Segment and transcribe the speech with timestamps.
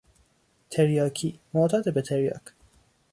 [0.69, 2.41] تریاکی، معتاد به تریاک